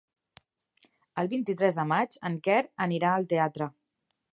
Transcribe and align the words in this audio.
El 1.25 1.29
vint-i-tres 1.35 1.79
de 1.83 1.87
maig 1.93 2.19
en 2.31 2.41
Quer 2.49 2.59
anirà 2.87 3.15
al 3.19 3.31
teatre. 3.37 3.75